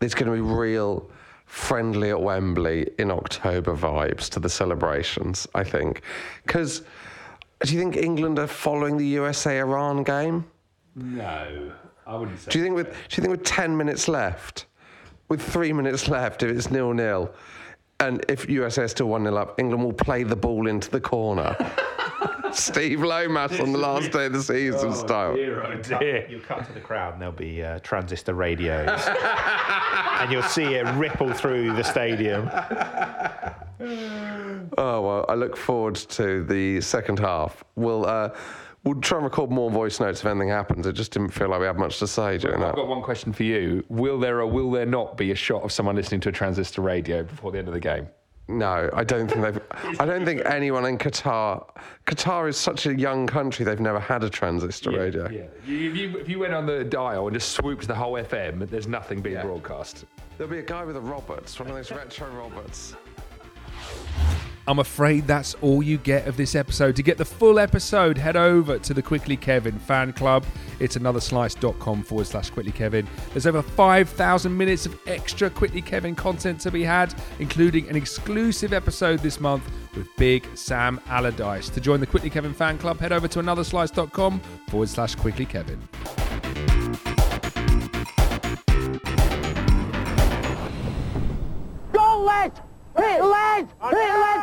there's 0.00 0.14
going 0.14 0.30
to 0.30 0.32
be 0.32 0.40
real 0.40 1.10
friendly 1.44 2.08
at 2.08 2.20
Wembley 2.20 2.90
in 2.98 3.10
October 3.10 3.76
vibes 3.76 4.30
to 4.30 4.40
the 4.40 4.48
celebrations, 4.48 5.46
I 5.54 5.64
think. 5.64 6.00
Because 6.44 6.82
do 7.64 7.74
you 7.74 7.80
think 7.80 7.96
England 7.96 8.38
are 8.38 8.46
following 8.46 8.96
the 8.96 9.06
USA 9.06 9.58
Iran 9.58 10.02
game? 10.02 10.44
No, 10.94 11.72
I 12.06 12.16
wouldn't 12.16 12.40
say. 12.40 12.50
Do 12.50 12.58
you 12.58 12.64
think 12.64 12.76
with 12.76 12.88
do 12.88 13.16
you 13.16 13.22
think 13.22 13.30
with 13.30 13.44
ten 13.44 13.76
minutes 13.76 14.08
left, 14.08 14.66
with 15.28 15.42
three 15.42 15.72
minutes 15.72 16.08
left, 16.08 16.42
if 16.42 16.50
it's 16.50 16.70
nil 16.70 16.92
nil, 16.92 17.34
and 18.00 18.24
if 18.28 18.48
USA 18.48 18.84
is 18.84 18.90
still 18.90 19.08
one 19.08 19.24
0 19.24 19.36
up, 19.36 19.58
England 19.58 19.82
will 19.84 19.92
play 19.92 20.22
the 20.24 20.36
ball 20.36 20.66
into 20.66 20.90
the 20.90 21.00
corner. 21.00 21.56
Steve 22.52 23.02
Lomas 23.02 23.58
on 23.58 23.72
the 23.72 23.78
last 23.78 24.12
day 24.12 24.26
of 24.26 24.32
the 24.32 24.42
season 24.42 24.94
style. 24.94 25.34
Dear, 25.34 25.64
oh 25.64 25.76
dear. 25.76 26.26
You'll 26.30 26.40
cut 26.40 26.64
to 26.66 26.72
the 26.72 26.80
crowd 26.80 27.14
and 27.14 27.22
there'll 27.22 27.34
be 27.34 27.64
uh, 27.64 27.80
transistor 27.80 28.34
radios. 28.34 29.00
and 29.08 30.30
you'll 30.30 30.42
see 30.42 30.74
it 30.74 30.86
ripple 30.94 31.32
through 31.32 31.72
the 31.74 31.82
stadium. 31.82 32.48
Oh 33.80 35.00
well, 35.00 35.26
I 35.28 35.34
look 35.34 35.56
forward 35.56 35.96
to 35.96 36.44
the 36.44 36.80
second 36.80 37.18
half. 37.18 37.64
We'll 37.76 38.06
uh, 38.06 38.30
we'll 38.84 39.00
try 39.00 39.18
and 39.18 39.24
record 39.24 39.50
more 39.50 39.70
voice 39.70 40.00
notes 40.00 40.20
if 40.20 40.26
anything 40.26 40.48
happens. 40.48 40.86
It 40.86 40.92
just 40.92 41.12
didn't 41.12 41.30
feel 41.30 41.48
like 41.48 41.60
we 41.60 41.66
had 41.66 41.76
much 41.78 41.98
to 41.98 42.06
say 42.06 42.38
during 42.38 42.62
I've 42.62 42.68
that. 42.68 42.76
got 42.76 42.88
one 42.88 43.02
question 43.02 43.32
for 43.32 43.42
you. 43.42 43.84
Will 43.88 44.18
there 44.18 44.40
or 44.40 44.46
will 44.46 44.70
there 44.70 44.86
not 44.86 45.16
be 45.16 45.30
a 45.30 45.34
shot 45.34 45.62
of 45.62 45.72
someone 45.72 45.96
listening 45.96 46.20
to 46.22 46.28
a 46.28 46.32
transistor 46.32 46.82
radio 46.82 47.22
before 47.22 47.52
the 47.52 47.58
end 47.58 47.68
of 47.68 47.74
the 47.74 47.80
game? 47.80 48.06
No, 48.46 48.90
I 48.92 49.04
don't 49.04 49.26
think 49.26 49.40
they've. 49.40 49.60
I 49.98 50.04
don't 50.04 50.26
think 50.26 50.42
anyone 50.44 50.84
in 50.84 50.98
Qatar. 50.98 51.66
Qatar 52.06 52.46
is 52.46 52.58
such 52.58 52.84
a 52.84 52.94
young 52.94 53.26
country; 53.26 53.64
they've 53.64 53.80
never 53.80 53.98
had 53.98 54.22
a 54.22 54.28
transistor 54.28 54.90
radio. 54.90 55.30
Yeah. 55.30 55.44
You, 55.66 55.90
if, 55.90 55.96
you, 55.96 56.18
if 56.18 56.28
you 56.28 56.38
went 56.40 56.52
on 56.52 56.66
the 56.66 56.84
dial 56.84 57.26
and 57.26 57.34
just 57.34 57.52
swooped 57.52 57.88
the 57.88 57.94
whole 57.94 58.12
FM, 58.12 58.68
there's 58.68 58.86
nothing 58.86 59.22
being 59.22 59.40
broadcast. 59.40 60.04
There'll 60.36 60.52
be 60.52 60.58
a 60.58 60.62
guy 60.62 60.84
with 60.84 60.96
a 60.96 61.00
Roberts, 61.00 61.58
one 61.58 61.70
of 61.70 61.74
those 61.74 61.90
retro 61.90 62.28
Roberts. 62.32 62.94
I'm 64.66 64.78
afraid 64.78 65.26
that's 65.26 65.54
all 65.60 65.82
you 65.82 65.98
get 65.98 66.26
of 66.26 66.36
this 66.36 66.54
episode. 66.54 66.96
To 66.96 67.02
get 67.02 67.18
the 67.18 67.24
full 67.24 67.58
episode, 67.58 68.16
head 68.16 68.36
over 68.36 68.78
to 68.78 68.94
the 68.94 69.02
Quickly 69.02 69.36
Kevin 69.36 69.78
fan 69.78 70.12
club. 70.12 70.44
It's 70.80 70.96
anotherslice.com 70.96 72.02
forward 72.02 72.26
slash 72.26 72.50
Quickly 72.50 72.72
Kevin. 72.72 73.06
There's 73.32 73.46
over 73.46 73.60
5,000 73.62 74.56
minutes 74.56 74.86
of 74.86 74.98
extra 75.06 75.50
Quickly 75.50 75.82
Kevin 75.82 76.14
content 76.14 76.60
to 76.60 76.70
be 76.70 76.82
had, 76.82 77.14
including 77.38 77.88
an 77.88 77.96
exclusive 77.96 78.72
episode 78.72 79.20
this 79.20 79.38
month 79.38 79.64
with 79.94 80.08
Big 80.16 80.46
Sam 80.56 80.98
Allardyce. 81.08 81.68
To 81.68 81.80
join 81.80 82.00
the 82.00 82.06
Quickly 82.06 82.30
Kevin 82.30 82.54
fan 82.54 82.78
club, 82.78 82.98
head 83.00 83.12
over 83.12 83.28
to 83.28 83.40
anotherslice.com 83.40 84.40
forward 84.68 84.88
slash 84.88 85.14
Quickly 85.14 85.44
Kevin. 85.44 85.80
Go, 91.92 92.22
lads! 92.24 92.60
Hit, 92.96 93.22
lads! 93.22 93.72
Hit, 93.82 93.92
lads! 93.92 94.33